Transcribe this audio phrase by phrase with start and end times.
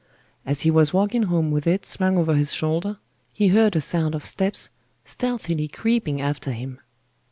[0.47, 2.97] As he was walking home with it slung over his shoulder,
[3.31, 4.71] he heard a sound of steps
[5.05, 6.79] stealthily creeping after him.